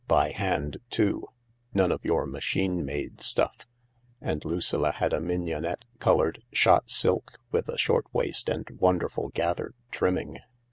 "By 0.07 0.31
hand, 0.31 0.77
too, 0.89 1.27
none 1.75 1.91
of 1.91 2.03
your 2.03 2.25
machine 2.25 2.83
made 2.83 3.21
stuff"; 3.21 3.67
and 4.19 4.43
Lucilla 4.43 4.93
had 4.93 5.13
a 5.13 5.19
mignonette 5.21 5.85
coloured 5.99 6.41
shot 6.51 6.89
silk 6.89 7.37
with 7.51 7.69
a 7.69 7.77
short 7.77 8.05
waist 8.11 8.49
and 8.49 8.67
wonderful 8.79 9.29
gathered 9.29 9.75
trimming. 9.91 10.39